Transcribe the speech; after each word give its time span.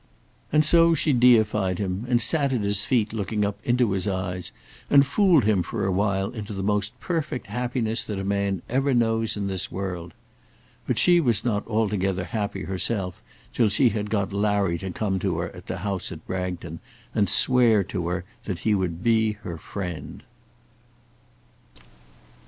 And 0.51 0.65
so 0.65 0.95
she 0.95 1.13
deified 1.13 1.77
him, 1.77 2.07
and 2.09 2.19
sat 2.19 2.51
at 2.51 2.61
his 2.61 2.83
feet 2.85 3.13
looking 3.13 3.45
up 3.45 3.59
into 3.63 3.91
his 3.91 4.07
eyes, 4.07 4.51
and 4.89 5.05
fooled 5.05 5.43
him 5.43 5.61
for 5.61 5.85
a 5.85 5.91
while 5.91 6.31
into 6.31 6.53
the 6.53 6.63
most 6.63 6.99
perfect 6.99 7.45
happiness 7.45 8.03
that 8.05 8.17
a 8.17 8.23
man 8.23 8.63
ever 8.67 8.95
knows 8.95 9.37
in 9.37 9.45
this 9.45 9.71
world. 9.71 10.15
But 10.87 10.97
she 10.97 11.19
was 11.19 11.45
not 11.45 11.67
altogether 11.67 12.23
happy 12.23 12.63
herself 12.63 13.21
till 13.53 13.69
she 13.69 13.89
had 13.89 14.09
got 14.09 14.33
Larry 14.33 14.79
to 14.79 14.89
come 14.89 15.19
to 15.19 15.37
her 15.37 15.51
at 15.55 15.67
the 15.67 15.77
house 15.85 16.11
at 16.11 16.25
Bragton 16.25 16.79
and 17.13 17.29
swear 17.29 17.83
to 17.83 18.07
her 18.07 18.25
that 18.45 18.59
he 18.65 18.73
would 18.73 19.03
be 19.03 19.33
her 19.43 19.59
friend. 19.59 20.23